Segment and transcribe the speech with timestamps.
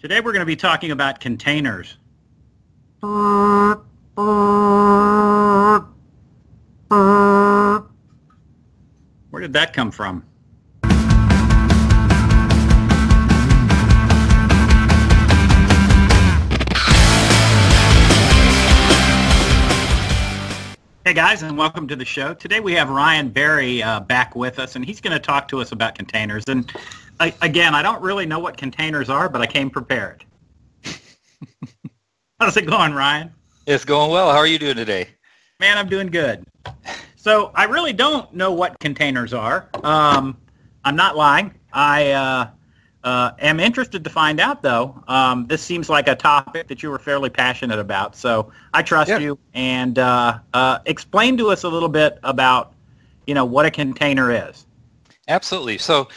[0.00, 1.96] Today we're going to be talking about containers.
[3.00, 3.80] Where
[9.40, 10.24] did that come from?
[21.04, 22.34] Hey guys, and welcome to the show.
[22.34, 25.60] Today we have Ryan Berry uh, back with us, and he's going to talk to
[25.60, 26.44] us about containers.
[26.46, 26.70] And
[27.20, 30.24] I, again, I don't really know what containers are, but I came prepared.
[32.40, 33.32] How's it going, Ryan?
[33.66, 34.30] It's going well.
[34.30, 35.08] How are you doing today?
[35.60, 36.44] Man, I'm doing good.
[37.16, 39.68] So I really don't know what containers are.
[39.82, 40.36] Um,
[40.84, 41.52] I'm not lying.
[41.72, 42.50] I uh,
[43.02, 45.02] uh, am interested to find out, though.
[45.08, 49.10] Um, this seems like a topic that you were fairly passionate about, so I trust
[49.10, 49.18] Yeah.
[49.18, 49.38] you.
[49.54, 52.72] And uh, uh, explain to us a little bit about,
[53.26, 54.66] you know, what a container is.
[55.26, 55.76] Absolutely.
[55.78, 56.08] So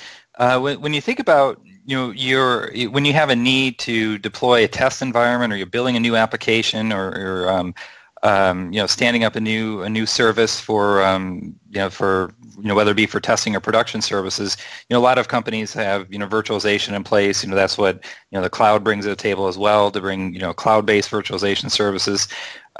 [0.41, 4.17] uh, when, when you think about you know your when you have a need to
[4.17, 7.75] deploy a test environment or you're building a new application or, or um,
[8.23, 12.33] um, you know standing up a new a new service for um, you know for
[12.57, 14.57] you know whether it be for testing or production services
[14.89, 17.43] you know a lot of companies have you know virtualization in place.
[17.43, 20.01] You know that's what you know the cloud brings to the table as well to
[20.01, 22.27] bring you know cloud-based virtualization services.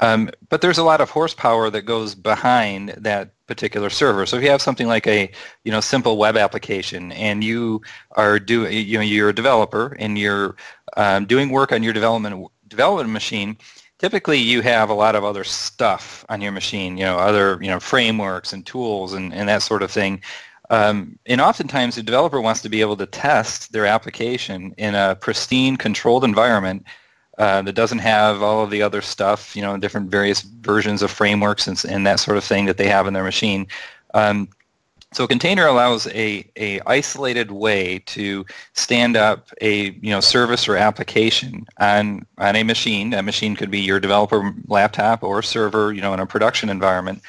[0.00, 4.24] Um, but there's a lot of horsepower that goes behind that particular server.
[4.24, 5.30] So if you have something like a
[5.64, 10.18] you know simple web application and you are doing you know you're a developer and
[10.18, 10.56] you're
[10.96, 13.56] um, doing work on your development development machine,
[13.98, 16.96] typically you have a lot of other stuff on your machine.
[16.96, 20.22] You know other you know frameworks and tools and, and that sort of thing.
[20.70, 25.14] Um, and oftentimes the developer wants to be able to test their application in a
[25.20, 26.86] pristine, controlled environment
[27.42, 31.10] uh, that doesn't have all of the other stuff, you know, different various versions of
[31.10, 33.66] frameworks and, and that sort of thing that they have in their machine.
[34.14, 34.48] Um,
[35.12, 40.68] so a container allows a, a isolated way to stand up a you know service
[40.68, 43.10] or application on on a machine.
[43.10, 47.22] That machine could be your developer laptop or server, you know, in a production environment.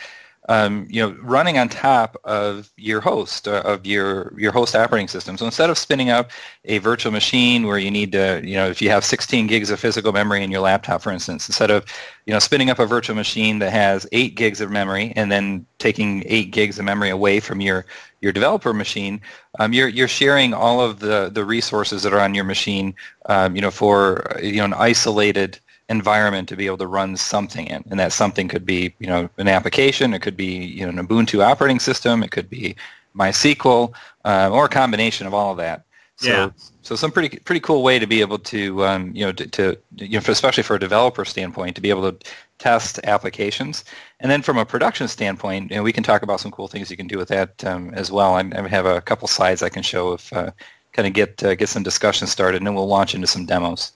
[0.50, 5.08] Um, you know, running on top of your host uh, of your your host operating
[5.08, 5.38] system.
[5.38, 6.32] So instead of spinning up
[6.66, 9.80] a virtual machine where you need to, you know, if you have 16 gigs of
[9.80, 11.86] physical memory in your laptop, for instance, instead of,
[12.26, 15.66] you know, spinning up a virtual machine that has eight gigs of memory and then
[15.80, 17.86] taking eight gigs of memory away from your
[18.20, 19.22] your developer machine,
[19.60, 22.94] um, you're you're sharing all of the the resources that are on your machine,
[23.28, 27.18] um, you know, for uh, you know an isolated environment to be able to run
[27.18, 30.86] something in, and that something could be you know an application, it could be you
[30.86, 32.76] know an Ubuntu operating system, it could be
[33.16, 33.94] MySQL,
[34.26, 35.84] uh, or a combination of all of that.
[36.18, 36.50] So, Yeah.
[36.84, 39.78] so some pretty pretty cool way to be able to um, you know to, to
[39.96, 42.18] you know for, especially for a developer standpoint to be able to
[42.60, 43.84] test applications,
[44.20, 46.90] and then from a production standpoint, you know, we can talk about some cool things
[46.92, 48.36] you can do with that um, as well.
[48.36, 50.52] I, I have a couple slides I can show if uh,
[50.94, 53.92] kind of get uh, get some discussion started, and then we'll launch into some demos.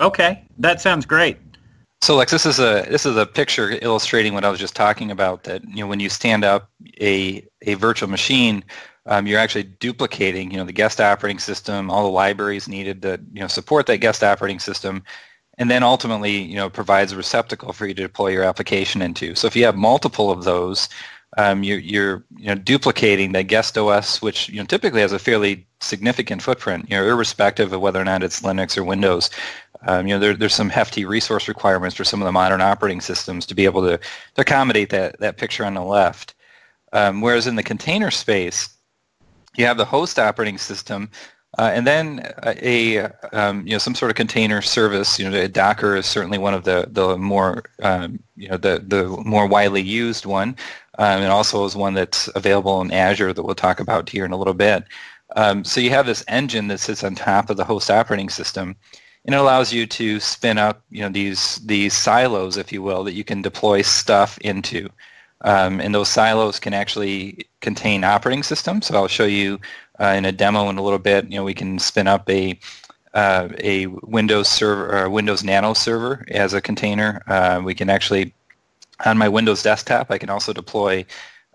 [0.00, 1.38] Okay, that sounds great.
[2.02, 5.12] So Lex, this is a this is a picture illustrating what I was just talking
[5.12, 5.44] about.
[5.44, 6.68] That you know when you stand up
[7.00, 8.64] a a virtual machine,
[9.06, 13.20] um, you're actually duplicating you know the guest operating system, all the libraries needed to
[13.32, 15.04] you know support that guest operating system,
[15.58, 19.36] and then ultimately you know provides a receptacle for you to deploy your application into.
[19.36, 20.88] So if you have multiple of those,
[21.38, 25.18] um, you're, you're you know duplicating that guest OS, which you know typically has a
[25.18, 29.30] fairly significant footprint, you know, irrespective of whether or not it's Linux or Windows.
[29.86, 33.00] Um, you know, there, there's some hefty resource requirements for some of the modern operating
[33.00, 36.34] systems to be able to, to accommodate that, that picture on the left.
[36.92, 38.68] Um, whereas in the container space,
[39.56, 41.10] you have the host operating system,
[41.58, 43.00] uh, and then a
[43.32, 45.18] um, you know some sort of container service.
[45.18, 49.04] You know, Docker is certainly one of the the more um, you know the the
[49.24, 50.56] more widely used one,
[50.98, 54.32] um, and also is one that's available in Azure that we'll talk about here in
[54.32, 54.84] a little bit.
[55.36, 58.76] Um, so you have this engine that sits on top of the host operating system,
[59.24, 63.04] and it allows you to spin up you know these these silos, if you will,
[63.04, 64.88] that you can deploy stuff into.
[65.44, 68.86] Um, and those silos can actually contain operating systems.
[68.86, 69.58] So I'll show you
[70.00, 71.24] uh, in a demo in a little bit.
[71.24, 72.58] You know, we can spin up a
[73.14, 77.22] uh, a Windows server Windows Nano server as a container.
[77.26, 78.34] Uh, we can actually
[79.04, 81.04] on my Windows desktop, I can also deploy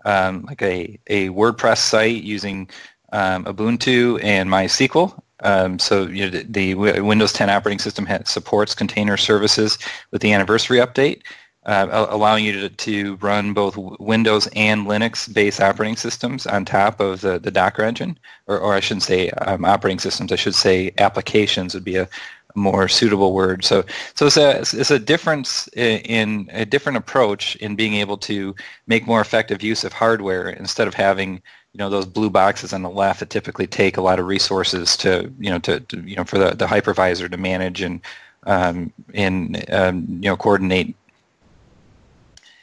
[0.04, 2.68] um, like a, a WordPress site using
[3.12, 5.20] um, Ubuntu and MySQL.
[5.40, 9.78] Um, so you know, the, the Windows 10 operating system supports container services
[10.10, 11.22] with the anniversary update,
[11.66, 17.20] uh, allowing you to, to run both Windows and Linux-based operating systems on top of
[17.20, 20.92] the, the Docker engine, or, or I shouldn't say um, operating systems, I should say
[20.98, 22.08] applications would be a,
[22.54, 23.64] more suitable word.
[23.64, 23.84] So,
[24.14, 28.54] so it's a it's a difference in a different approach in being able to
[28.86, 31.42] make more effective use of hardware instead of having
[31.72, 34.96] you know those blue boxes on the left that typically take a lot of resources
[34.96, 38.00] to you know to, to you know for the, the hypervisor to manage and
[38.46, 40.94] um, and um, you know coordinate.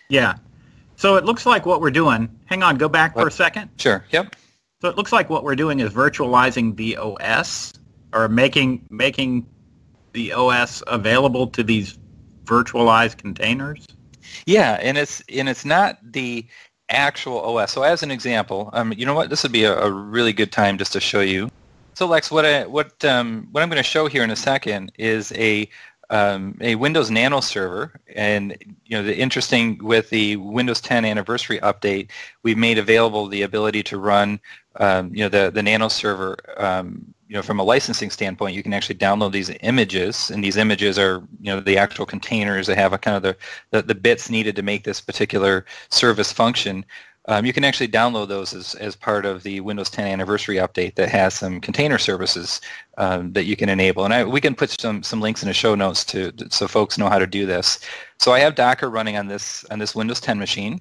[0.10, 0.36] Yeah.
[0.98, 2.30] So it looks like what we're doing.
[2.46, 3.24] Hang on, go back what?
[3.24, 3.70] for a second.
[3.78, 4.06] Sure.
[4.12, 4.36] Yep.
[4.82, 7.74] So it looks like what we're doing is virtualizing the OS
[8.14, 9.46] or making making
[10.16, 12.00] the OS available to these
[12.46, 13.86] virtualized containers?
[14.48, 16.46] Yeah, and it's and it's not the
[16.90, 17.72] actual OS.
[17.72, 19.30] So as an example, um, you know what?
[19.30, 21.50] This would be a, a, really good time just to show you.
[21.94, 24.92] So Lex, what I what um, what I'm going to show here in a second
[24.98, 25.70] is a
[26.10, 31.60] um, a Windows Nano server, and you know the interesting with the Windows 10 anniversary
[31.60, 32.10] update,
[32.44, 34.40] we've made available the ability to run
[34.78, 38.62] um, you know the the Nano server um, you know, from a licensing standpoint, you
[38.62, 42.78] can actually download these images, and these images are, you know, the actual containers that
[42.78, 43.36] have a kind of the,
[43.72, 46.86] the, the bits needed to make this particular service function.
[47.28, 50.94] Um, you can actually download those as, as part of the Windows 10 anniversary update
[50.96, 52.62] that has some container services
[53.00, 54.06] um, that you can enable.
[54.06, 57.00] And I, we can put some, some links in the show notes to, so folks
[57.00, 57.80] know how to do this.
[58.20, 60.80] So I have Docker running on this on this Windows 10 machine.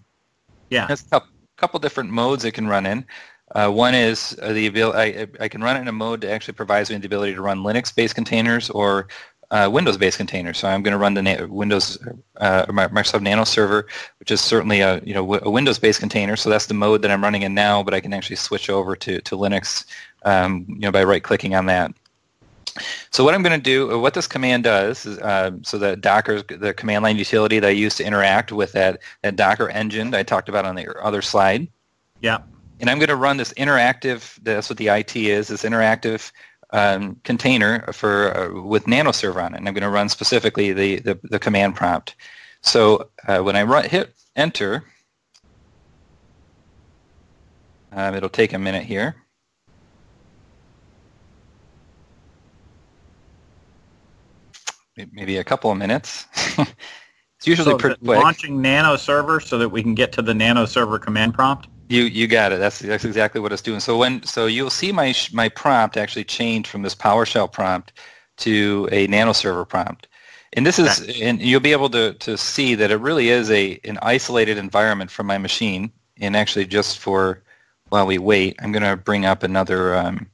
[0.69, 0.87] Yeah.
[0.87, 1.23] There's a
[1.56, 3.06] couple different modes it can run in.
[3.55, 6.31] Uh, one is uh, the ability, I, I, can run it in a mode that
[6.31, 9.06] actually provides me the ability to run Linux-based containers or
[9.53, 10.59] uh, Windows-based containers.
[10.59, 11.97] So I'm going to run the Na- Windows
[12.39, 13.87] uh, Microsoft Nano server,
[14.19, 16.35] which is certainly a you know a Windows-based container.
[16.35, 18.97] So that's the mode that I'm running in now, but I can actually switch over
[18.97, 19.85] to to Linux,
[20.25, 21.95] um, you know, by right-clicking on that.
[23.12, 25.95] So what I'm going to do, uh, what this command does, is, uh, so the
[25.95, 30.11] Docker, the command line utility that I use to interact with that, that Docker engine
[30.11, 31.69] that I talked about on the other slide.
[32.21, 32.39] Yeah
[32.81, 36.32] and I'm going to run this interactive, that's what the IT is, this interactive
[36.71, 39.59] um, container for uh, with NanoServer on it.
[39.59, 42.17] And I'm going to run specifically the, the, the command prompt.
[42.62, 44.85] So uh, when I run, hit enter,
[47.93, 49.15] um, it'll take a minute here.
[55.12, 56.26] Maybe a couple of minutes.
[56.59, 58.19] it's usually so pretty quick.
[58.19, 61.69] Launching Nano Server so that we can get to the Nano Server command prompt?
[61.89, 62.59] You you got it.
[62.59, 63.81] That's that's exactly what it's doing.
[63.81, 67.93] So when so you'll see my my prompt actually change from this PowerShell prompt
[68.39, 70.09] to a nano server prompt.
[70.55, 73.79] And this is and you'll be able to to see that it really is a
[73.85, 75.93] an isolated environment from my machine.
[76.21, 77.43] And actually just for
[77.91, 80.27] while we wait, I'm going to bring up another um,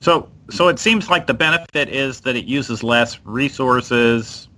[0.00, 4.48] so so it seems like the benefit is that it uses less resources.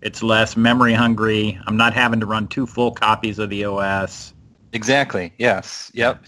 [0.00, 1.58] It's less memory hungry.
[1.66, 4.32] I'm not having to run two full copies of the OS.
[4.72, 5.32] Exactly.
[5.38, 5.90] Yes.
[5.94, 6.24] Yep.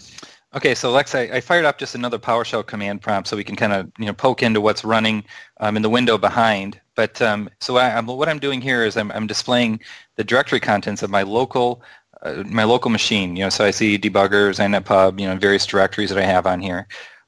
[0.53, 3.55] Okay, so Lex, I, I, fired up just another PowerShell command prompt so we can
[3.55, 5.23] kind of you know poke into what's running
[5.61, 6.79] um, in the window behind.
[6.95, 9.79] But um, so I, I'm, what I'm doing here is I'm, I'm displaying
[10.17, 11.81] the directory contents of my local
[12.23, 13.37] uh, my local machine.
[13.37, 16.59] You know, so I see debuggers, NetPub, you know, various directories that I have on
[16.59, 16.85] here.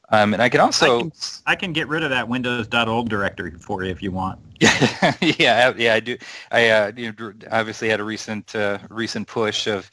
[0.09, 1.11] Um, and I can also I can,
[1.47, 4.39] I can, get rid of that Windows.old directory for you if you want.
[4.59, 6.17] yeah, yeah, I do.
[6.51, 9.89] I uh, you know, obviously had a recent uh, recent push of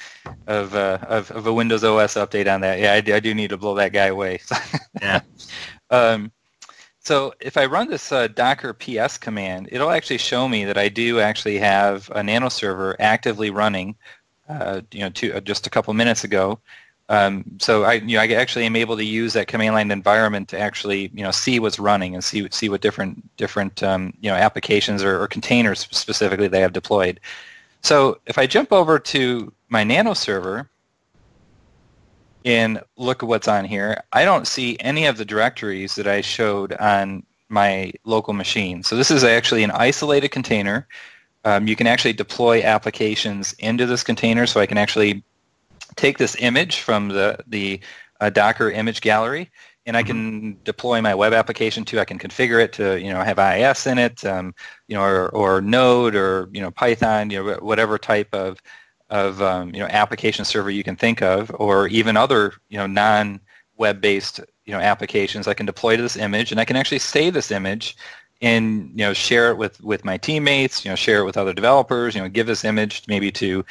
[0.46, 2.80] of, uh, of, of a Windows OS update on that.
[2.80, 4.40] Yeah, I do, I do need to blow that guy away.
[5.00, 5.20] yeah.
[5.90, 6.32] Um,
[6.98, 10.88] so if I run this uh, Docker PS command, it'll actually show me that I
[10.88, 13.96] do actually have a nano server actively running.
[14.48, 16.58] Uh, you know, to, uh, just a couple minutes ago,
[17.10, 20.48] um, so I, you know, I actually am able to use that command line environment
[20.50, 24.30] to actually, you know, see what's running and see see what different different um, you
[24.30, 27.18] know applications or, or, containers specifically they have deployed.
[27.82, 30.70] So if I jump over to my Nano server
[32.44, 36.20] and look at what's on here, I don't see any of the directories that I
[36.20, 38.84] showed on my local machine.
[38.84, 40.86] So this is actually an isolated container.
[41.44, 45.24] Um, you can actually deploy applications into this container, so I can actually
[45.96, 47.80] take this image from the, the
[48.20, 49.50] uh, Docker image gallery
[49.86, 50.62] and I can mm-hmm.
[50.62, 52.00] deploy my web application to.
[52.00, 54.54] I can configure it to, you know, have IIS in it, um,
[54.88, 58.62] you know, or, or Node or, you know, Python, you know, whatever type of,
[59.08, 62.86] of um, you know, application server you can think of, or even other, you know,
[62.86, 67.34] non-web-based, you know, applications I can deploy to this image, and I can actually save
[67.34, 67.96] this image
[68.42, 71.52] and you know share it with with my teammates you know share it with other
[71.52, 73.62] developers you know give this image maybe to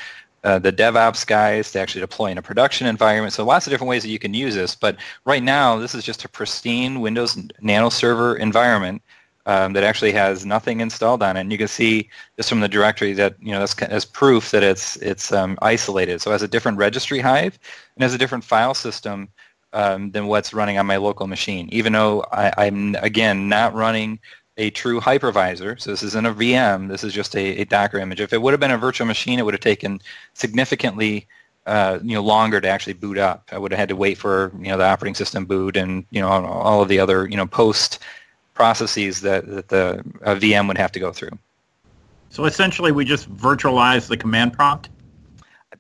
[0.44, 3.34] uh, the DevOps guys to actually deploy in a production environment.
[3.34, 4.76] So lots of different ways that you can use this.
[4.76, 9.02] But right now, this is just a pristine Windows Nano Server environment
[9.46, 11.42] um, that actually has nothing installed on it.
[11.42, 14.64] And you can see just from the directory that you know that's, as proof that
[14.64, 16.22] it's it's um, isolated.
[16.22, 17.58] So it has a different registry hive
[17.96, 19.30] and has a different file system
[19.74, 21.68] um, than what's running on my local machine.
[21.72, 24.20] Even though I, I'm again not running
[24.60, 25.80] a true hypervisor.
[25.80, 26.90] So this isn't a VM.
[26.90, 28.20] This is just a, a Docker image.
[28.20, 30.02] If it would have been a virtual machine, it would have taken
[30.34, 31.28] significantly
[31.66, 33.48] uh, you know longer to actually boot up.
[33.52, 36.22] I would have had to wait for you know the operating system boot and you
[36.22, 38.00] know all of the other you know post
[38.54, 41.38] processes that, that the VM would have to go through.
[42.30, 44.90] So essentially, we just virtualize the command prompt.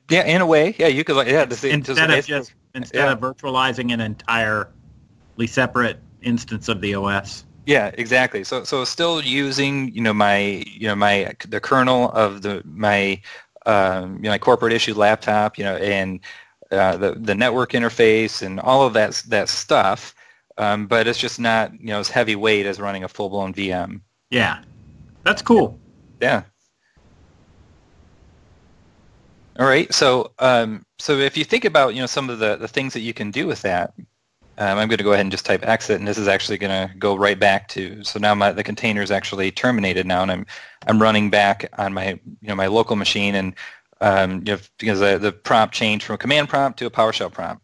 [0.10, 1.46] Yeah, in a way, yeah, you could like yeah.
[1.46, 3.12] This, instead of just instead yeah.
[3.12, 7.46] of virtualizing an entirely separate instance of the OS.
[7.70, 8.44] Yeah, exactly.
[8.44, 13.22] So so still using you know my you know my the kernel of the my
[13.68, 16.20] um, you know my corporate issued laptop you know and
[16.72, 20.16] uh, the the network interface and all of that that stuff,
[20.58, 24.02] um, but it's just not you know as heavyweight as running a full blown VM.
[24.32, 24.64] Yeah,
[25.24, 25.80] that's cool.
[26.20, 26.42] Yeah.
[29.60, 29.94] All right.
[29.94, 33.02] So, um, so if you think about, you know, some of the, the things that
[33.02, 33.94] you can do with that,
[34.60, 36.90] um, I'm going to go ahead and just type exit, and this is actually going
[36.90, 38.04] to go right back to.
[38.04, 40.46] So now my the container is actually terminated now, and I'm
[40.88, 43.56] I'm running back on my you know my local machine, and
[44.02, 47.32] um, you know, because the, the prompt changed from a command prompt to a PowerShell
[47.32, 47.64] prompt.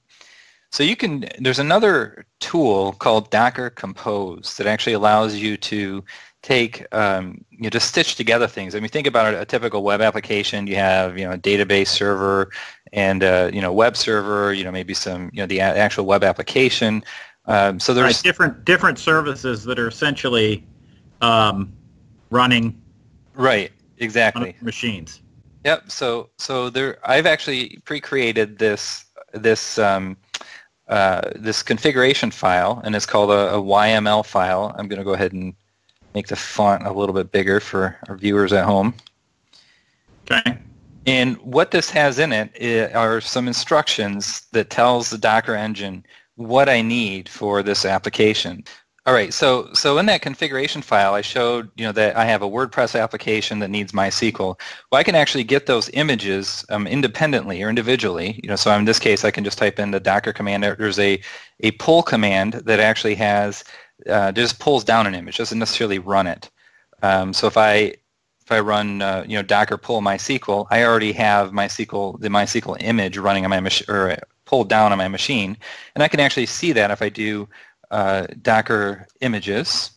[0.71, 1.25] So you can.
[1.37, 6.03] There's another tool called Docker Compose that actually allows you to
[6.43, 8.75] take um, you know just stitch together things.
[8.75, 10.67] I mean, think about a, a, typical web application.
[10.67, 12.51] You have you know a database server
[12.95, 14.51] and uh, you know web server.
[14.53, 17.03] You know maybe some you know the a- actual web application.
[17.45, 20.65] Um, so there's right, different different services that are essentially
[21.21, 21.71] um,
[22.31, 22.81] running
[23.35, 25.21] right exactly machines.
[25.63, 25.91] Yep.
[25.91, 30.17] So so there I've actually pre-created this this um,
[30.87, 34.73] uh, this configuration file, and it's called a, a YML file.
[34.77, 35.53] I'm going to go ahead and
[36.13, 38.93] make the font a little bit bigger for our viewers at home.
[40.31, 40.57] Okay.
[41.05, 46.67] And what this has in it are some instructions that tells the Docker engine what
[46.67, 48.63] I need for this application.
[49.07, 52.41] All right, so so in that configuration file, I showed you know that I have
[52.41, 54.59] a WordPress application that needs MySQL.
[54.91, 58.39] Well, I can actually get those images um, independently or individually.
[58.41, 60.63] You know, so in this case, I can just type in the Docker command.
[60.63, 61.21] There's a
[61.59, 63.63] a pull command that actually has
[64.09, 66.49] uh, just pulls down an image, doesn't necessarily run it.
[67.03, 67.93] Um, so if I
[68.45, 72.77] if I run uh, you know Docker pull MySQL, I already have MySQL the MySQL
[72.79, 75.57] image running on my machine or pulled down on my machine,
[75.95, 77.49] and I can actually see that if I do
[77.89, 79.91] uh, Docker images,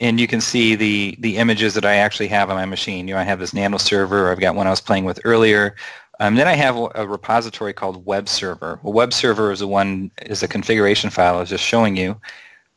[0.00, 3.08] and you can see the the images that I actually have on my machine.
[3.08, 4.30] You know, I have this Nano server.
[4.30, 5.74] I've got one I was playing with earlier.
[6.20, 8.78] Um, then I have a repository called web server.
[8.82, 12.20] Well, web server is the one is a configuration file I was just showing you.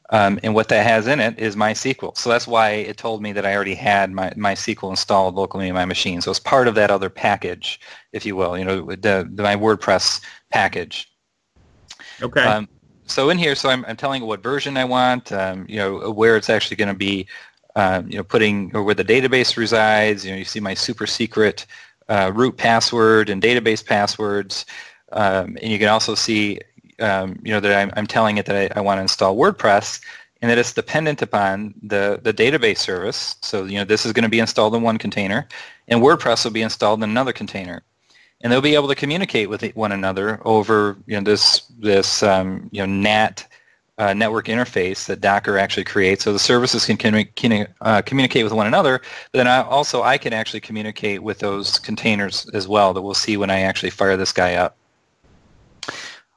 [0.10, 2.18] Um, and what that has in it is MySQL.
[2.18, 5.74] So that's why it told me that I already had my MySQL installed locally in
[5.74, 6.22] my machine.
[6.22, 7.80] So it's part of that other package,
[8.12, 11.10] if you will, you know, the, the my WordPress package.
[12.22, 12.44] Okay.
[12.44, 12.68] Um,
[13.06, 16.38] so in here, so I'm, I'm telling what version I want, um, you know, where
[16.38, 17.28] it's actually going to be,
[17.76, 20.26] um, you know, putting or where the database resides.
[20.26, 21.66] You know, you see my super secret
[22.10, 24.66] uh, root password and database passwords.
[25.12, 26.60] Um, and you can also see
[27.00, 30.02] um, you know, that I'm, I'm, telling it that I, I want to install WordPress
[30.42, 33.36] and that it's dependent upon the, the database service.
[33.42, 35.48] So, you know, this is going to be installed in one container
[35.88, 37.82] and WordPress will be installed in another container.
[38.42, 42.70] And they'll be able to communicate with one another over, you know, this, this um,
[42.74, 43.48] you know, NAT
[43.98, 46.24] uh, network interface that Docker actually creates.
[46.24, 50.18] So the services can, can uh, communicate with one another, but then I, also I
[50.18, 54.18] can actually communicate with those containers as well that we'll see when I actually fire
[54.18, 54.78] this guy up.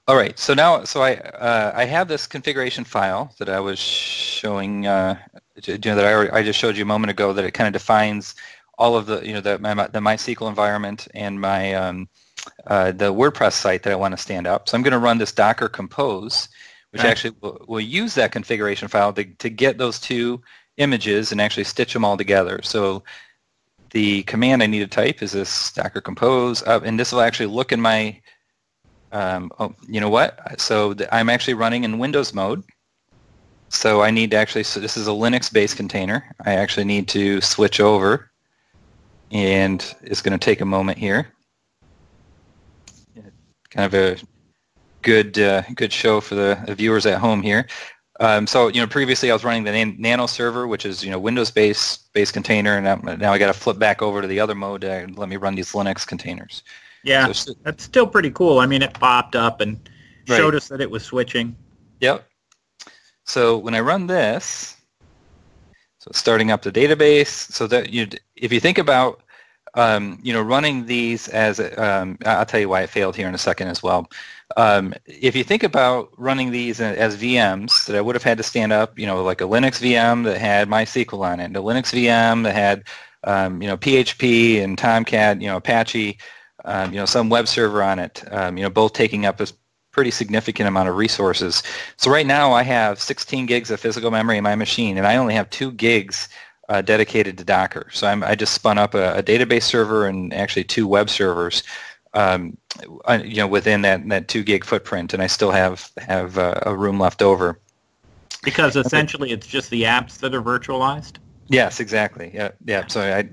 [0.08, 3.80] All right, so now, so I uh, I have this configuration file that I was
[3.80, 5.18] showing, uh,
[5.64, 7.32] you know, that I already, I just showed you a moment ago.
[7.32, 8.36] That it kind of defines
[8.78, 12.08] all of the, you know, the my the MySQL environment and my um,
[12.68, 14.68] uh, the WordPress site that I want to stand up.
[14.68, 16.48] So I'm going to run this Docker Compose,
[16.90, 20.40] which actually will, will, use that configuration file to to get those two
[20.76, 22.60] images and actually stitch them all together.
[22.62, 23.02] So
[23.90, 27.46] the command I need to type is this Docker Compose, uh, and this will actually
[27.46, 28.20] look in my
[29.16, 30.61] um, oh, you know what?
[30.61, 32.62] So th- I'm actually running in Windows mode.
[33.70, 36.35] So I need to actually, so this is a Linux-based container.
[36.44, 38.30] I actually need to switch over
[39.32, 41.32] and it's going to take a moment here.
[43.70, 44.16] Kind of a
[45.02, 47.66] good uh, good show for the viewers at home here.
[48.20, 51.11] Um, so you know, previously I was running the Nan- Nano server, which is you
[51.11, 54.40] know Windows-based based container, and now, now I got to flip back over to the
[54.40, 56.62] other mode to let me run these Linux containers.
[57.06, 58.58] Yeah, so, that's still pretty cool.
[58.58, 59.78] I mean, it popped up and
[60.28, 60.36] right.
[60.36, 61.54] showed us that it was switching.
[62.00, 62.26] Yep.
[63.25, 64.76] So when I run this,
[65.98, 69.22] so starting up the database, so that you, if you think about
[69.76, 73.34] um, you know, running these as, um, I'll tell you why it failed here in
[73.34, 74.10] a second as well.
[74.56, 78.42] Um, if you think about running these as VMs that I would have had to
[78.42, 81.60] stand up, you know, like a Linux VM that had MySQL on it, and a
[81.60, 82.84] Linux VM that had,
[83.25, 86.18] um, you know, PHP and Tomcat, you know, Apache,
[86.66, 89.46] um, you know, some web server on it, um, you know, both taking up a
[89.92, 91.62] pretty significant amount of resources.
[91.96, 95.16] So right now I have 16 gigs of physical memory in my machine, and I
[95.16, 96.28] only have two gigs
[96.68, 97.88] uh, dedicated to Docker.
[97.92, 101.62] So I'm, i just spun up a, a, database server and actually two web servers,
[102.12, 102.58] um,
[103.06, 106.61] uh, you know, within that, that two gig footprint, and I still have have uh,
[106.62, 107.58] a room left over.
[108.42, 111.16] Because essentially, it's just the apps that are virtualized.
[111.49, 112.30] Yes, exactly.
[112.35, 112.87] Yeah, yeah.
[112.87, 113.28] So I.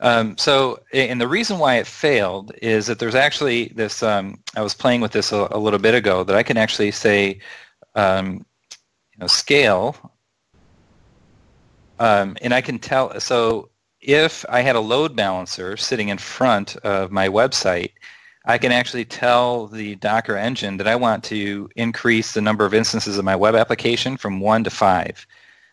[0.00, 4.02] Um, so, and the reason why it failed is that there's actually this.
[4.02, 6.22] Um, I was playing with this a, a, little bit ago.
[6.22, 7.40] That I can actually say,
[7.94, 8.44] um,
[9.12, 10.12] you know, scale
[11.98, 16.76] um, and I can tell, so if I had a load balancer sitting in front
[16.76, 17.92] of my website,
[18.44, 22.74] I can actually tell the Docker engine that I want to increase the number of
[22.74, 25.26] instances of my web application from one to five.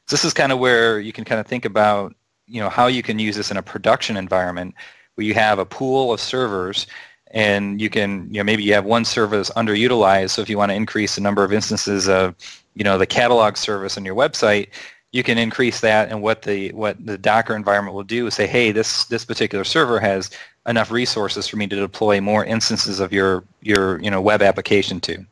[0.07, 2.15] So this is kind of where you can kind of think about,
[2.47, 4.75] you know, how you can use this in a production environment
[5.15, 6.87] where you have a pool of servers
[7.31, 10.31] and you can, you know, maybe you have one service underutilized.
[10.31, 12.35] So if you want to increase the number of instances of,
[12.75, 14.69] you know, the catalog service on your website,
[15.11, 18.47] you can increase that and what the what the Docker environment will do is say,
[18.47, 20.31] hey, this this particular server has
[20.67, 24.99] enough resources for me to deploy more instances of your your you know web application
[25.01, 25.23] to.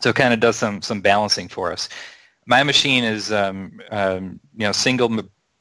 [0.00, 1.88] So it kind of does some some balancing for us.
[2.46, 5.08] My machine is um, um, you know single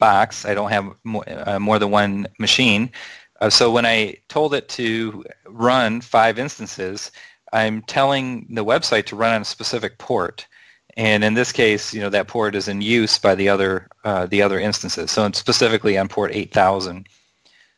[0.04, 0.46] box.
[0.46, 2.92] I don't have more, uh, more than one machine.
[3.40, 7.10] Uh, so when I told it to run five instances,
[7.54, 10.46] I'm telling the website to run on a specific port.
[10.98, 14.26] And in this case, you know, that port is in use by the other uh,
[14.26, 15.10] the other instances.
[15.10, 17.08] So it's specifically on port 8000.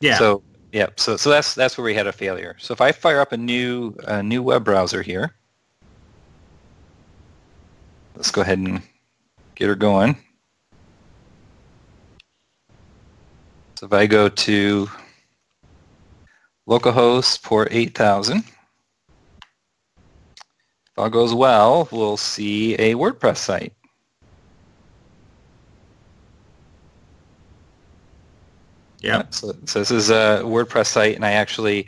[0.02, 0.18] Yeah.
[0.18, 0.42] So
[0.72, 2.56] yeah, so so that's that's where we had a failure.
[2.60, 5.36] So if I fire up a new a new web browser here,
[8.16, 8.82] let's go ahead and
[9.56, 10.18] get her going.
[13.78, 14.90] So if I go to
[16.68, 18.46] localhost port 8000, if
[20.98, 23.74] all goes well, we'll see a WordPress site.
[29.02, 29.24] Yeah.
[29.30, 31.88] So, so this is a WordPress site, and I actually,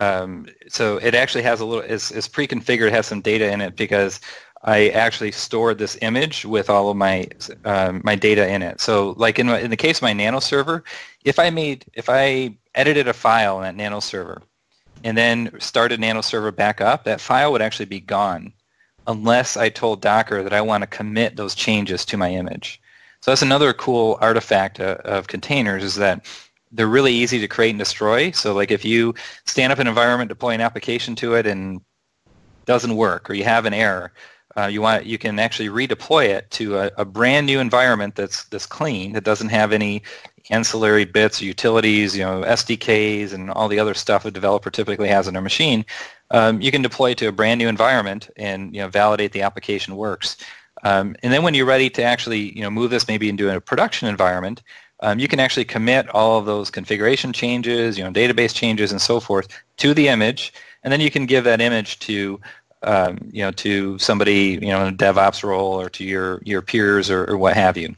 [0.00, 3.76] um, so it actually has a little, it's, it's pre-configured, has some data in it
[3.76, 4.20] because
[4.62, 7.28] I actually stored this image with all of my
[7.64, 8.80] um, my data in it.
[8.80, 10.82] So, like in, in the case of my Nano server,
[11.24, 14.42] if I made, if I edited a file in that Nano server,
[15.04, 18.52] and then started Nano Server back up, that file would actually be gone
[19.06, 22.80] unless I told Docker that I want to commit those changes to my image.
[23.20, 26.26] So that's another cool artifact uh, of containers is that
[26.72, 28.30] they're really easy to create and destroy.
[28.32, 29.14] So like if you
[29.44, 31.80] stand up an environment, deploy an application to it, and
[32.64, 34.12] doesn't work, or you have an error,
[34.56, 38.44] uh, you want you can actually redeploy it to a, a, brand new environment that's
[38.44, 40.02] that's clean that doesn't have any
[40.50, 45.26] ancillary bits, utilities, you know, SDKs, and all the other stuff a developer typically has
[45.26, 45.84] on their machine.
[46.30, 49.96] Um, you can deploy to a brand new environment and you know validate the application
[49.96, 50.36] works.
[50.84, 53.60] Um, and then when you're ready to actually you know move this maybe into a
[53.60, 54.62] production environment,
[55.00, 59.00] um, you can actually commit all of those configuration changes, you know, database changes, and
[59.00, 62.40] so forth to the image, and then you can give that image to
[62.86, 66.62] um, you know, to somebody, you know, in a DevOps role or to your, your
[66.62, 67.94] peers or, or what have you.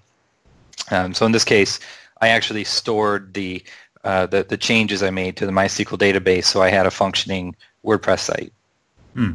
[0.90, 1.78] Um, so in this case,
[2.20, 3.62] I actually stored the,
[4.04, 7.54] uh, the, the changes I made to the MySQL database so I had a functioning
[7.84, 8.52] WordPress site.
[9.14, 9.32] Hmm.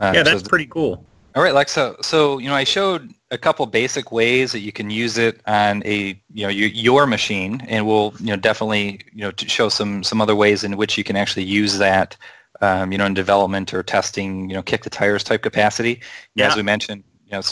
[0.00, 1.04] Uh, yeah, that's so pretty cool.
[1.34, 1.72] All right, Lex.
[1.72, 5.40] So, so you know, I showed a couple basic ways that you can use it
[5.46, 9.68] on a you know your, your machine, and we'll you know definitely you know show
[9.68, 12.16] some some other ways in which you can actually use that
[12.60, 16.00] um, you know, in development or testing, you know, kick the tires type capacity.
[16.34, 16.48] Yeah.
[16.48, 17.42] As we mentioned, you know,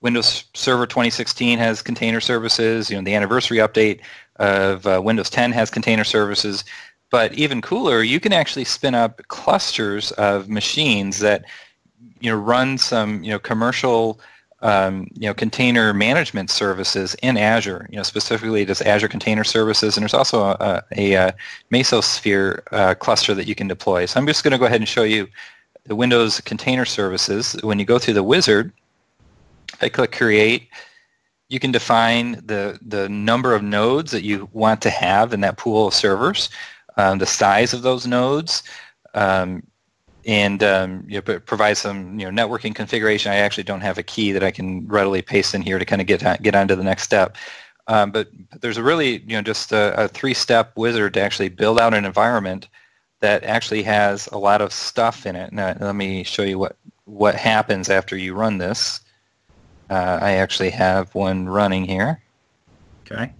[0.00, 2.90] Windows Server 2016 has container services.
[2.90, 4.00] You know, the anniversary update
[4.36, 6.64] of uh, Windows 10 has container services.
[7.10, 11.44] But even cooler, you can actually spin up clusters of machines that
[12.20, 14.18] you know run some you know commercial
[14.62, 19.96] um, you know, container management services in Azure, you know, specifically just Azure Container Services,
[19.96, 21.34] and there's also a, a, a
[21.72, 24.06] Mesosphere uh, cluster that you can deploy.
[24.06, 25.28] So I'm just going to go ahead and show you
[25.84, 27.56] the Windows Container Services.
[27.62, 28.72] When you go through the wizard,
[29.72, 30.68] if I click Create,
[31.48, 35.58] you can define the, the number of nodes that you want to have in that
[35.58, 36.50] pool of servers,
[36.96, 38.62] um, the size of those nodes,
[39.14, 39.62] um,
[40.24, 43.32] and um, you know, provide some you know networking configuration.
[43.32, 46.00] I actually don't have a key that I can readily paste in here to kind
[46.00, 47.36] of get get on to the next step.
[47.88, 51.48] Um, but, but, there's a really, you know, just a, a three-step wizard to actually
[51.48, 52.68] build out an environment
[53.20, 55.52] that actually has a lot of stuff in it.
[55.52, 59.00] Now, let me show you what, what happens after you run this.
[59.90, 62.22] Uh, I actually have one running here.
[63.04, 63.32] Okay.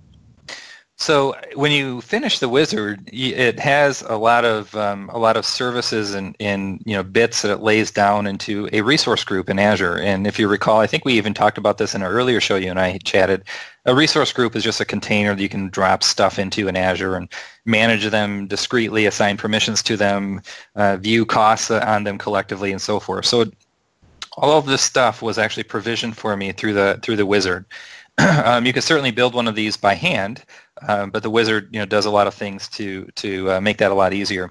[1.03, 5.45] So when you finish the wizard, it has a lot of um, a lot of
[5.45, 9.59] services and, and you know bits that it lays down into a resource group in
[9.59, 9.99] Azure.
[9.99, 12.55] And if you recall, I think we even talked about this in an earlier show.
[12.55, 13.43] You and I chatted.
[13.85, 17.17] A resource group is just a container that you can drop stuff into in Azure
[17.17, 17.29] and
[17.65, 20.41] manage them discreetly, assign permissions to them,
[20.77, 23.25] uh, view costs on them collectively, and so forth.
[23.27, 23.47] So
[24.37, 27.65] all of this stuff was actually provisioned for me through the through the wizard.
[28.45, 30.45] um, you can certainly build one of these by hand,
[30.89, 33.79] um, but the wizard you know does a lot of things to to uh, make
[33.79, 34.51] that a lot easier.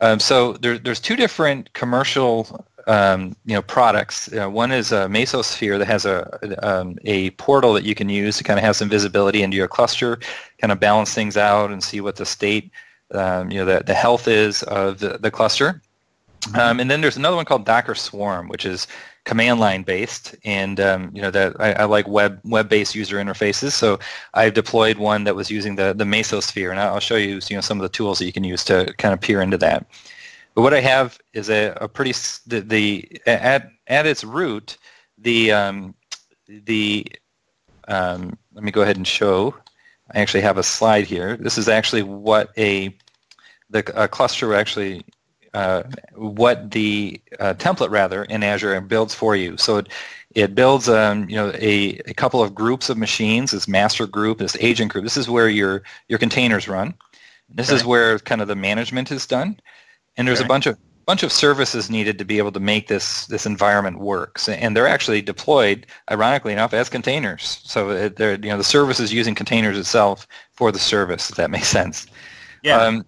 [0.00, 4.32] Um, so there, there's two different commercial um, you know products.
[4.32, 6.28] Uh, one is a Mesosphere that has a
[6.66, 9.68] um, a portal that you can use to kind of have some visibility into your
[9.68, 10.18] cluster,
[10.58, 12.70] kind of balance things out and see what the state
[13.12, 15.80] um, you know the, the health is of the, the cluster.
[16.54, 18.88] Um, and then there's another one called Docker Swarm, which is
[19.24, 23.16] command line based, and um, you know that I, I, like web web based user
[23.16, 23.70] interfaces.
[23.72, 23.98] So
[24.34, 27.60] I've deployed one that was using the the Mesosphere, and I'll show you you know
[27.60, 29.86] some of the tools that you can use to kind of peer into that.
[30.54, 32.12] But what I have is a, a pretty
[32.46, 34.76] the, the at at its root
[35.18, 35.94] the um,
[36.48, 37.06] the
[37.88, 39.54] um, let me go ahead and show.
[40.12, 41.36] I actually have a slide here.
[41.36, 42.94] This is actually what a
[43.70, 45.04] the a cluster actually
[45.54, 45.82] uh,
[46.14, 49.56] what the uh, template rather in Azure builds for you.
[49.56, 49.88] So it,
[50.34, 53.50] it builds um, you know a, a couple of groups of machines.
[53.50, 55.04] This master group, this agent group.
[55.04, 56.94] This is where your your containers run.
[57.48, 57.76] This okay.
[57.76, 59.60] is where kind of the management is done.
[60.16, 60.46] And there's okay.
[60.46, 63.98] a bunch of bunch of services needed to be able to make this this environment
[63.98, 64.38] work.
[64.48, 67.60] And they're actually deployed, ironically enough, as containers.
[67.64, 71.30] So they're you know the service is using containers itself for the service.
[71.30, 72.06] If that makes sense.
[72.62, 72.80] Yeah.
[72.80, 73.04] Um,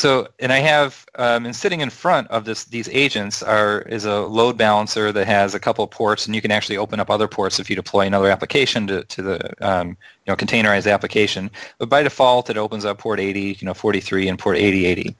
[0.00, 4.06] so, and I have, um, and sitting in front of this, these agents are is
[4.06, 7.28] a load balancer that has a couple ports, and you can actually open up other
[7.28, 9.96] ports if you deploy another application to, to the um, you
[10.28, 11.50] know containerized application.
[11.76, 15.14] But by default, it opens up port 80, you know, 43, and port 8080.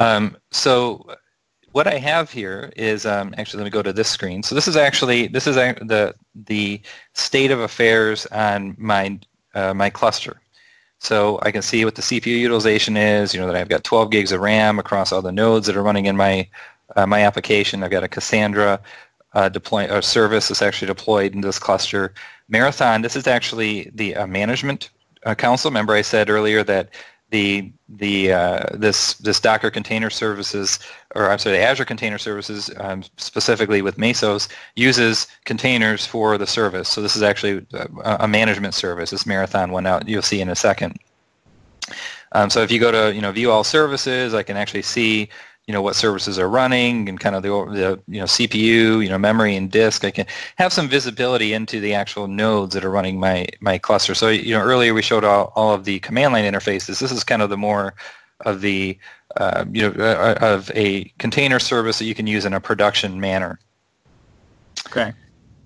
[0.00, 1.08] Um, so
[1.70, 4.42] what I have here is um, actually let me go to this screen.
[4.42, 6.80] So this is actually this is the the
[7.12, 9.16] state of affairs on my
[9.54, 10.40] uh, my cluster.
[10.98, 14.10] So I can see what the CPU utilization is, you know, that I've got 12
[14.10, 16.48] gigs of RAM across all the nodes that are running in my,
[16.96, 17.82] uh, my application.
[17.82, 18.80] I've got a Cassandra
[19.34, 22.14] uh, deploy, a service that's actually deployed in this cluster.
[22.48, 24.90] Marathon, this is actually the uh, management
[25.26, 25.70] uh, console.
[25.70, 26.90] Remember I said earlier that
[27.30, 30.78] the the uh, this this Docker container services,
[31.14, 36.46] or I'm sorry, the Azure Container Services, um, specifically with Mesos, uses containers for the
[36.46, 36.88] service.
[36.88, 39.10] So this is actually a, a management service.
[39.10, 40.98] This Marathon one out you'll see in a second.
[42.32, 45.28] Um, so if you go to you know view all services, I can actually see
[45.66, 49.08] you know what services are running and kind of the, the you know CPU, you
[49.08, 50.04] know memory and disk.
[50.04, 50.26] I can
[50.56, 54.14] have some visibility into the actual nodes that are running my my cluster.
[54.14, 57.00] So you know earlier we showed all, all of the command line interfaces.
[57.00, 57.94] This is kind of the more
[58.42, 58.96] of the
[59.36, 62.60] uh, you know uh, uh, of a container service that you can use in a
[62.60, 63.58] production manner.
[64.86, 65.12] Okay.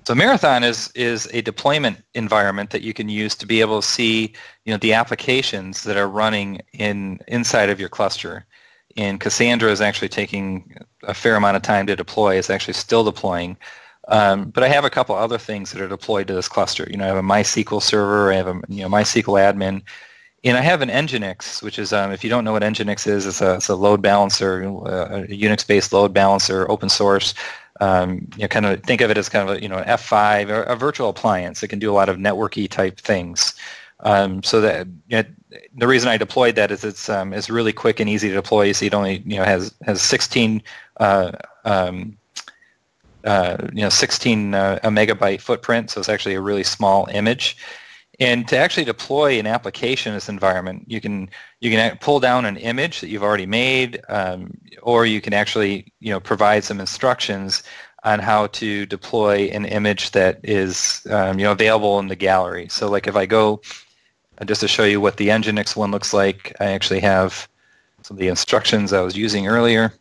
[0.06, 3.86] So Marathon is is a deployment environment that you can use to be able to
[3.86, 4.32] see
[4.64, 8.46] you know the applications that are running in inside of your cluster
[8.96, 12.37] and Cassandra is actually taking a fair amount of time to deploy.
[12.37, 13.57] It's actually still deploying.
[14.09, 16.87] Um, but I have a couple other things that are deployed to this cluster.
[16.90, 19.83] You know, I have a MySQL server, I have a you know MySQL admin,
[20.42, 23.26] and I have an Nginx, which is um, if you don't know what Nginx is,
[23.26, 27.35] it's a, it's a load balancer, a Unix-based load balancer, open source.
[27.81, 29.85] Um, you know, kind of think of it as kind of a, you know an
[29.85, 33.55] F5 or a virtual appliance that can do a lot of networky type things.
[34.02, 35.24] Um, so that you know,
[35.76, 38.72] the reason I deployed that is it's um, it's really quick and easy to deploy.
[38.72, 40.62] So it only you know has has 16
[40.98, 41.32] uh,
[41.64, 42.16] um,
[43.24, 45.90] uh, you know 16 uh, a megabyte footprint.
[45.90, 47.56] So it's actually a really small image.
[48.18, 52.44] And to actually deploy an application in this environment, you can you can pull down
[52.44, 56.80] an image that you've already made, um, or you can actually you know provide some
[56.80, 57.62] instructions
[58.04, 62.68] on how to deploy an image that is um, you know available in the gallery.
[62.68, 63.62] So like if I go
[64.44, 67.48] just to show you what the Nginx one looks like, I actually have
[68.03, 69.92] some of the instructions I was using earlier.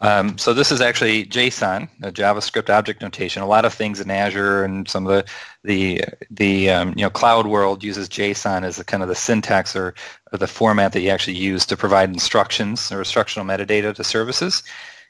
[0.00, 3.42] Um, so this is actually JSON, a JavaScript object notation.
[3.42, 5.30] A lot of things in Azure and some of the
[5.64, 9.74] the the um, you know cloud world uses JSON as a kind of the syntax
[9.74, 9.94] or,
[10.32, 14.62] or, the format that you actually use to provide instructions or instructional metadata to services.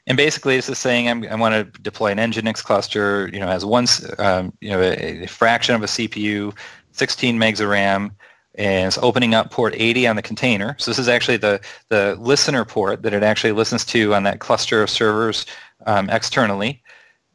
[0.07, 3.47] And basically, this is saying I'm, i want to deploy an Nginx cluster, you know,
[3.47, 3.85] as one,
[4.17, 6.55] um, you know, a, a, fraction of a CPU,
[6.93, 8.11] 16 megs of RAM,
[8.55, 10.75] and it's opening up port 80 on the container.
[10.79, 14.39] So this is actually the, the listener port that it actually listens to on that
[14.39, 15.45] cluster of servers
[15.85, 16.81] um, externally.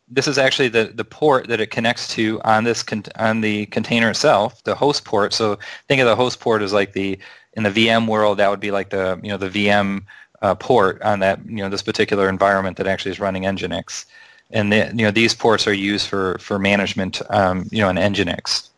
[0.09, 3.67] This is actually the, the port that it connects to on this con- on the
[3.67, 5.33] container itself, the host port.
[5.33, 7.19] So think of the host port as like the
[7.55, 10.05] in the VM world, that would be like the you know the VM
[10.45, 14.05] uh, port on that you know this particular environment that actually is running Nginx,
[14.51, 17.97] and the, you know these ports are used for for management um, you know in
[17.97, 18.69] Nginx.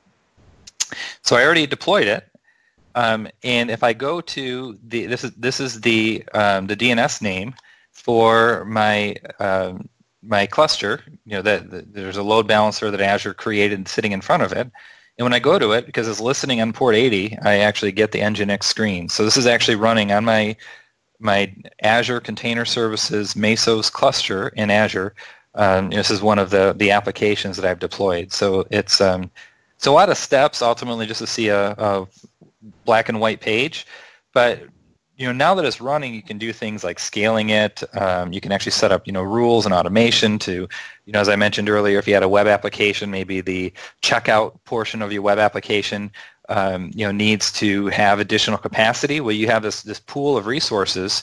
[1.23, 2.29] So I already deployed it,
[2.95, 7.21] um, and if I go to the this is this is the um, the DNS
[7.21, 7.53] name
[7.91, 9.89] for my um,
[10.23, 11.03] my cluster.
[11.25, 14.53] You know that, that there's a load balancer that Azure created sitting in front of
[14.53, 14.71] it.
[15.19, 18.13] And when I go to it, because it's listening on port 80, I actually get
[18.13, 19.09] the Nginx screen.
[19.09, 20.55] So this is actually running on my
[21.19, 25.15] my Azure Container Services Mesos cluster in Azure.
[25.55, 28.33] Um, this is one of the, the applications that I've deployed.
[28.33, 29.31] So it's um,
[29.77, 32.07] it's a lot of steps ultimately just to see a, a
[32.85, 33.87] black and white page.
[34.33, 34.63] But
[35.17, 37.83] you know now that it's running, you can do things like scaling it.
[37.99, 40.69] Um, you can actually set up you know rules and automation to
[41.07, 44.59] you know as I mentioned earlier, if you had a web application, maybe the checkout
[44.65, 46.11] portion of your web application
[46.49, 49.21] um, you know needs to have additional capacity.
[49.21, 51.23] Well, you have this this pool of resources,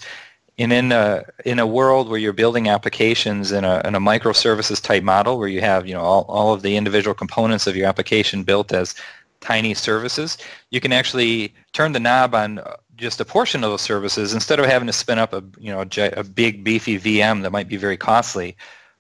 [0.57, 4.81] and in a in a world where you're building applications in a in a microservices
[4.81, 7.87] type model, where you have you know all, all of the individual components of your
[7.87, 8.95] application built as
[9.39, 10.37] tiny services,
[10.71, 12.61] you can actually turn the knob on
[12.95, 15.81] just a portion of those services instead of having to spin up a you know
[15.81, 18.55] a, big beefy VM that might be very costly.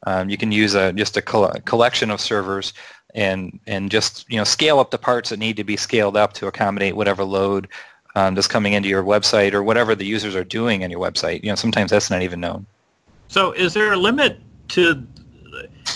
[0.05, 2.73] Um, you can use a, just a collection of servers
[3.13, 6.33] and and just you know scale up the parts that need to be scaled up
[6.33, 7.67] to accommodate whatever load
[8.15, 11.43] um, that's coming into your website or whatever the users are doing on your website.
[11.43, 12.65] You know, sometimes that's not even known.
[13.27, 15.05] So, is there a limit to?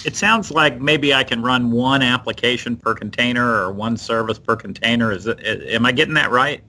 [0.06, 4.56] It sounds like maybe I can run one application per container or one service per
[4.56, 5.12] container.
[5.12, 5.40] Is it?
[5.44, 6.64] Am I getting that right?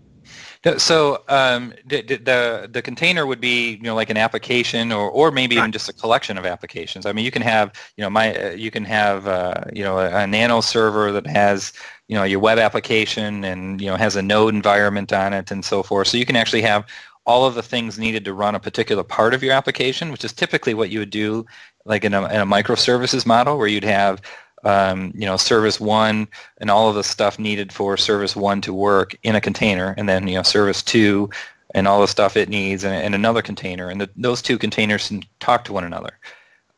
[0.76, 5.30] So um, the, the, the container would be you know like an application or, or
[5.30, 7.06] maybe even just a collection of applications.
[7.06, 9.98] I mean, you can have you know my uh, you can have uh, you know
[9.98, 11.72] a, a, nano server that has
[12.08, 15.64] you know your web application and you know has a node environment on it and
[15.64, 16.08] so forth.
[16.08, 16.86] So you can actually have
[17.24, 20.32] all of the things needed to run a particular part of your application, which is
[20.32, 21.44] typically what you would do
[21.84, 24.22] like in a, in a microservices model where you'd have
[24.64, 28.72] um, you know, service one and all of the stuff needed for service one to
[28.72, 31.30] work in a container, and then you know, service two
[31.74, 35.08] and all the stuff it needs in, in another container, and the, those two containers
[35.08, 36.18] can talk to one another.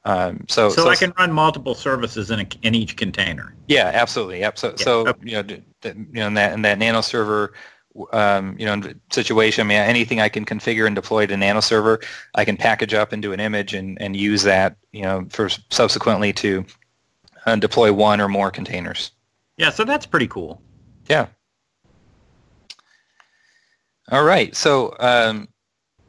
[0.05, 3.55] Um, so, so, so, I can run multiple services in a, in each container.
[3.69, 4.43] Yeah, absolutely.
[4.55, 4.75] So, yeah.
[4.77, 5.21] so okay.
[5.23, 5.45] you know,
[5.85, 7.53] you know, in that in that nano server,
[8.13, 8.81] um, you know,
[9.13, 12.01] situation, I mean, anything I can configure and deploy to nano server,
[12.35, 16.33] I can package up into an image and, and use that, you know, for subsequently
[16.35, 16.65] to
[17.47, 19.13] and deploy one or more containers.
[19.57, 20.63] Yeah, so that's pretty cool.
[21.09, 21.27] Yeah.
[24.11, 25.49] All right, so um,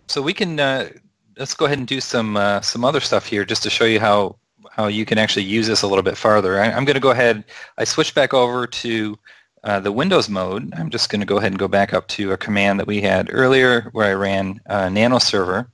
[0.08, 0.90] so we can uh,
[1.38, 4.00] let's go ahead and do some uh, some other stuff here just to show you
[4.00, 4.38] how
[4.72, 6.60] how you can actually use this a little bit farther.
[6.60, 7.44] I, am going to go ahead.
[7.78, 9.20] I switch back over to
[9.64, 10.74] uh, the Windows mode.
[10.76, 13.02] I'm just going to go ahead and go back up to a command that we
[13.02, 15.70] had earlier where I ran uh, nano server.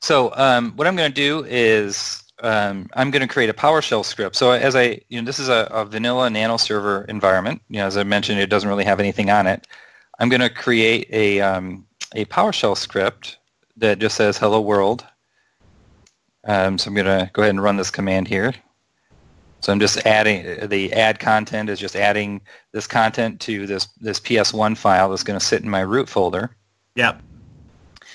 [0.00, 4.04] So um, what I'm going to do is um, I'm going to create a PowerShell
[4.04, 4.36] script.
[4.36, 7.62] So as I, you know, this is a, a, vanilla nano server environment.
[7.70, 9.66] You know, as I mentioned, it doesn't really have anything on it.
[10.18, 13.38] I'm going to create a, um, a PowerShell script
[13.78, 15.06] that just says hello world.
[16.46, 18.52] Um, so I'm going to go ahead and run this command here.
[19.60, 24.20] So I'm just adding, the add content is just adding this content to this, this
[24.20, 26.54] PS1 file that's going to sit in my root folder.
[26.96, 27.22] Yep.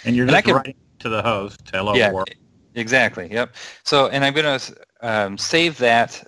[0.06, 2.30] And you're and just can, writing to the host, hello yeah, world.
[2.76, 3.28] Exactly.
[3.32, 3.56] Yep.
[3.84, 6.24] So, and I'm going to um, save that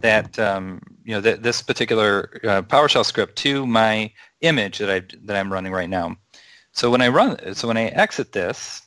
[0.00, 5.02] that um, you know th- this particular uh, PowerShell script to my image that I
[5.24, 6.16] that I'm running right now.
[6.72, 8.82] So when I run, so when I exit this,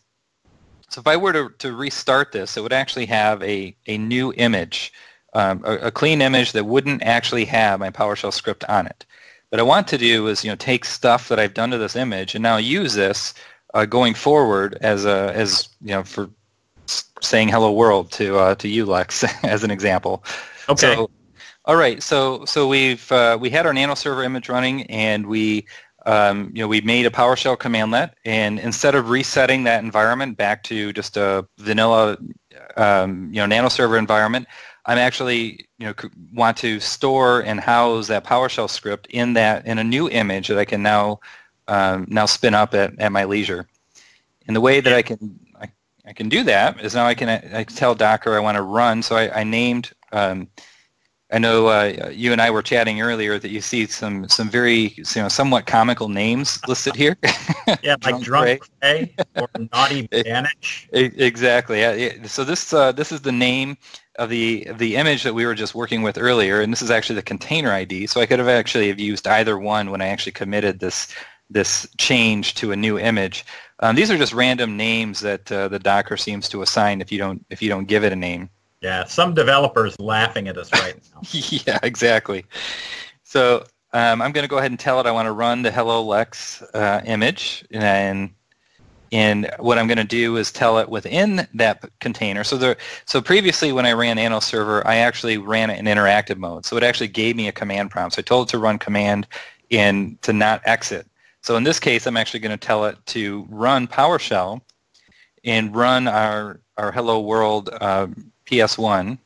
[0.90, 4.34] so if I were to, to restart this, it would actually have a, a new
[4.38, 4.94] image,
[5.34, 9.06] um, a, a clean image that wouldn't actually have my PowerShell script on it.
[9.50, 11.96] What I want to do is you know take stuff that I've done to this
[11.96, 13.34] image and now use this
[13.74, 16.30] uh, going forward as a as you know for
[17.22, 20.24] saying hello world to uh, to you, Lex, as an example.
[20.70, 20.96] Okay.
[20.96, 21.10] So,
[21.66, 22.02] all right.
[22.02, 25.66] So so we've uh, we had our nano server image running, and we
[26.06, 30.64] um, you know we made a PowerShell commandlet, and instead of resetting that environment back
[30.64, 32.18] to just a vanilla
[32.78, 34.48] um, you know nano server environment,
[34.86, 35.94] I'm actually you know
[36.34, 40.58] want to store and house that PowerShell script in that in a new image that
[40.58, 41.20] I can now
[41.68, 43.68] um, now spin up at, at my leisure.
[44.48, 45.40] And the way that I can
[46.08, 48.62] I can do that is now I can I can tell Docker I want to
[48.62, 49.02] run.
[49.02, 49.92] So I, I named.
[50.12, 50.48] Um,
[51.32, 54.94] I know uh, you and I were chatting earlier that you see some some very
[54.96, 57.18] you know somewhat comical names listed here.
[57.84, 60.88] yeah, like drunk Cray or naughty Banach.
[60.92, 62.28] Exactly.
[62.28, 63.76] So this uh, this is the name
[64.18, 67.16] of the the image that we were just working with earlier, and this is actually
[67.16, 68.06] the container ID.
[68.06, 71.14] So I could have actually have used either one when I actually committed this
[71.50, 73.46] this change to a new image.
[73.80, 77.18] Um, these are just random names that uh, the Docker seems to assign if you
[77.18, 78.50] don't if you don't give it a name.
[78.82, 81.22] Yeah, some developers laughing at us right now.
[81.32, 82.46] yeah, exactly.
[83.24, 85.72] So um, I'm going to go ahead and tell it I want to run the
[85.72, 88.30] Hello Lex uh, image, and
[89.12, 92.44] and what I'm going to do is tell it within that container.
[92.44, 96.38] So there, so previously when I ran Nano Server, I actually ran it in interactive
[96.38, 96.66] mode.
[96.66, 98.16] So it actually gave me a command prompt.
[98.16, 99.28] So I told it to run command
[99.72, 101.08] and to not exit.
[101.46, 104.62] So in this case, I'm actually going to tell it to run PowerShell
[105.44, 108.08] and run our, our Hello World uh,
[108.48, 109.20] PS1.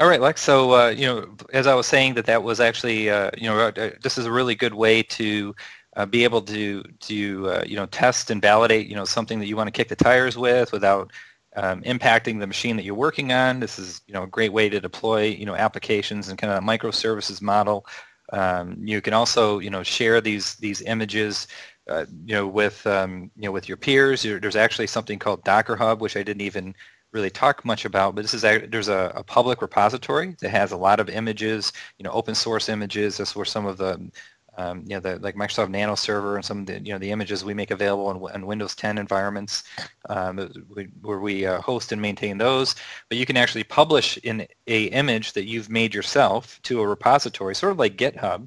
[0.00, 0.40] All right, Lex.
[0.40, 3.60] So uh, you know, as I was saying, that that was actually uh, you know
[3.60, 5.54] uh, this is a really good way to
[5.94, 9.46] uh, be able to to uh, you know test and validate you know something that
[9.46, 11.12] you want to kick the tires with without
[11.54, 13.60] um, impacting the machine that you're working on.
[13.60, 16.60] This is you know a great way to deploy you know applications and kind of
[16.60, 17.86] a microservices model
[18.32, 21.46] um, you can also, you know, share these these images,
[21.88, 24.22] uh, you know, with um, you know with your peers.
[24.22, 26.74] There's actually something called Docker Hub, which I didn't even
[27.12, 30.72] really talk much about, but this is a, there's a, a, public repository that has
[30.72, 33.16] a lot of images, you know, open source images.
[33.16, 34.10] That's where some of the
[34.56, 37.10] um, you know, the, like Microsoft Nano Server and some of the, you know, the
[37.10, 39.64] images we make available in, in Windows 10 environments
[40.08, 42.74] um, we, where we uh, host and maintain those.
[43.08, 47.54] But you can actually publish in a image that you've made yourself to a repository,
[47.54, 48.46] sort of like GitHub,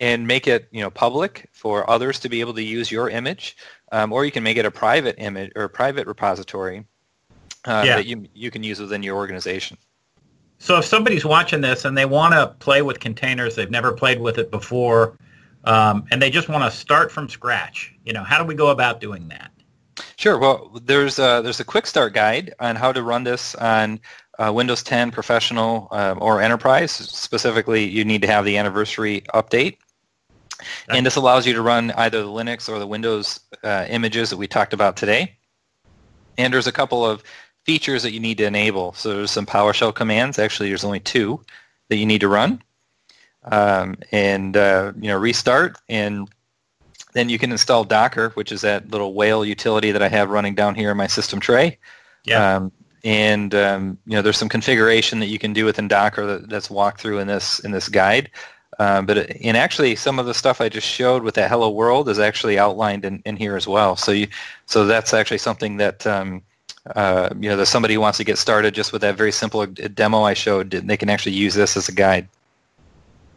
[0.00, 3.56] and make it, you know, public for others to be able to use your image.
[3.92, 6.84] Um, or you can make it a private image or a private repository
[7.64, 7.96] uh, yeah.
[7.96, 9.76] that you, you can use within your organization.
[10.58, 14.20] So if somebody's watching this and they want to play with containers, they've never played
[14.20, 15.18] with it before,
[15.64, 17.94] um, and they just want to start from scratch.
[18.04, 19.50] You know, how do we go about doing that?
[20.16, 20.38] Sure.
[20.38, 24.00] Well, there's a, there's a quick start guide on how to run this on
[24.38, 26.90] uh, Windows 10 Professional um, or Enterprise.
[26.90, 29.78] Specifically, you need to have the anniversary update.
[30.88, 34.36] And this allows you to run either the Linux or the Windows uh, images that
[34.36, 35.36] we talked about today.
[36.38, 37.22] And there's a couple of
[37.64, 38.92] features that you need to enable.
[38.94, 40.38] So there's some PowerShell commands.
[40.38, 41.40] Actually, there's only two
[41.88, 42.62] that you need to run
[43.46, 46.28] um, and uh, you know restart and
[47.14, 50.54] then you can install Docker, which is that little whale utility that I have running
[50.54, 51.78] down here in my system tray.
[52.24, 52.56] Yeah.
[52.56, 52.72] Um,
[53.04, 56.68] and um, you know, there's some configuration that you can do within Docker that, that's
[56.68, 58.30] walked through in this in this guide.
[58.80, 62.08] Um, but and actually, some of the stuff I just showed with that Hello World
[62.08, 63.94] is actually outlined in, in here as well.
[63.94, 64.26] So you,
[64.66, 66.42] so that's actually something that um,
[66.96, 69.64] uh, you know, that somebody who wants to get started just with that very simple
[69.66, 72.28] demo I showed, they can actually use this as a guide.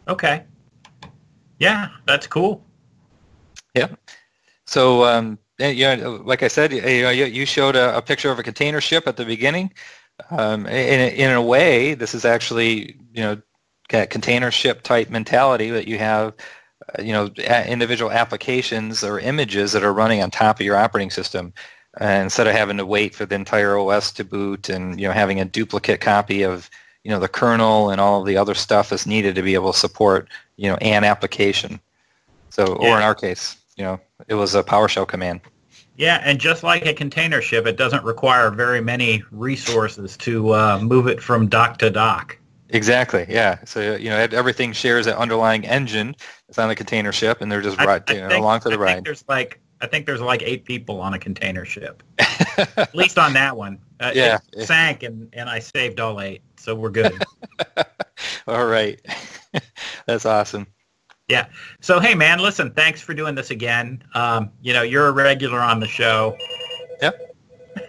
[0.08, 0.44] Okay.
[1.58, 2.64] Yeah, that's cool.
[3.74, 3.88] Yeah.
[4.66, 5.94] So, um, yeah,
[6.24, 9.72] like I said, you, showed a, a, picture of a container ship at the beginning.
[10.30, 13.42] Um, in, in a way, this is actually, you know,
[13.88, 16.34] container ship type mentality that you have,
[16.96, 17.26] uh, you know,
[17.66, 21.52] individual applications or images that are running on top of your operating system.
[21.98, 25.14] And instead of having to wait for the entire OS to boot and, you know,
[25.14, 26.70] having a duplicate copy of
[27.04, 29.72] you know the kernel and all of the other stuff is needed to be able
[29.72, 31.80] to support you know an application.
[32.50, 35.40] So, or in our case, you know, it was a PowerShell command.
[35.96, 40.78] Yeah, and just like a container ship, it doesn't require very many resources to uh,
[40.80, 42.38] move it from dock to dock.
[42.70, 43.26] Exactly.
[43.28, 43.58] Yeah.
[43.64, 46.14] So you know everything shares that underlying engine.
[46.48, 48.76] It's on the container ship, and they're just right you know, think, along for the
[48.76, 49.04] I ride.
[49.04, 52.02] there's like I think there's like eight people on a container ship,
[52.76, 53.78] at least on that one.
[54.00, 54.38] Uh, yeah.
[54.52, 57.12] It sank, and and I saved all eight so we're good.
[58.46, 59.00] All right.
[60.06, 60.66] That's awesome.
[61.28, 61.46] Yeah.
[61.80, 64.02] So, hey, man, listen, thanks for doing this again.
[64.14, 66.36] Um, you know, you're a regular on the show.
[67.02, 67.36] Yep.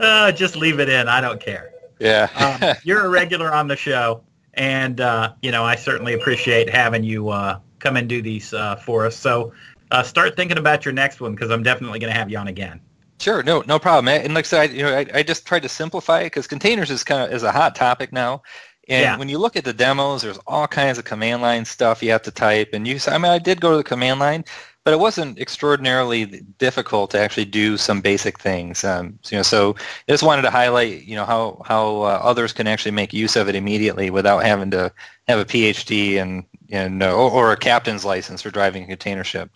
[0.00, 1.08] uh, just leave it in.
[1.08, 1.72] I don't care.
[1.98, 2.28] Yeah.
[2.36, 4.22] um, you're a regular on the show.
[4.54, 8.76] And, uh, you know, I certainly appreciate having you uh, come and do these uh,
[8.76, 9.16] for us.
[9.16, 9.52] So
[9.90, 12.48] uh, start thinking about your next one because I'm definitely going to have you on
[12.48, 12.80] again.
[13.26, 14.06] Sure, no, no problem.
[14.06, 16.46] And like I said, I, you know, I, I just tried to simplify it because
[16.46, 18.40] containers is kind of is a hot topic now.
[18.88, 19.18] And yeah.
[19.18, 22.22] when you look at the demos, there's all kinds of command line stuff you have
[22.22, 22.68] to type.
[22.72, 24.44] And you, I mean, I did go to the command line,
[24.84, 26.26] but it wasn't extraordinarily
[26.58, 28.84] difficult to actually do some basic things.
[28.84, 29.74] Um, so, you know, so
[30.08, 33.34] I just wanted to highlight, you know, how how uh, others can actually make use
[33.34, 34.92] of it immediately without having to
[35.26, 39.50] have a PhD and and uh, or, a captain's license for driving a container ship.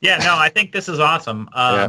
[0.00, 1.50] Yeah, no, I think this is awesome.
[1.52, 1.88] Um, Yeah.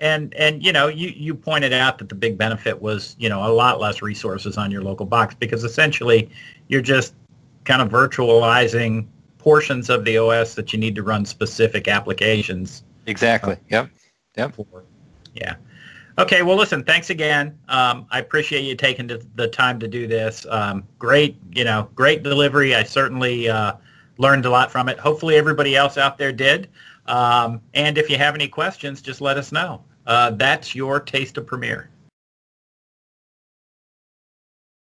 [0.00, 3.44] And and you know, you you pointed out that the big benefit was you know
[3.44, 6.30] a lot less resources on your local box because essentially
[6.68, 7.14] you're just
[7.64, 9.06] kind of virtualizing
[9.38, 13.56] portions of the OS that you need to run specific applications Exactly.
[13.70, 13.88] Yep.
[14.36, 14.54] Yep.
[14.54, 14.84] for.
[15.34, 15.54] Yeah.
[16.18, 16.42] Okay.
[16.42, 16.84] Well, listen.
[16.84, 17.58] Thanks again.
[17.68, 20.46] Um, I appreciate you taking the, the time to do this.
[20.50, 21.36] Um, great.
[21.52, 22.74] You know, great delivery.
[22.74, 23.72] I certainly uh,
[24.18, 24.98] learned a lot from it.
[24.98, 26.68] Hopefully, everybody else out there did.
[27.06, 29.82] Um, and if you have any questions, just let us know.
[30.08, 31.90] Uh, that's your taste of Premier.